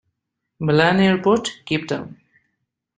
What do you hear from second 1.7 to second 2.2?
Town.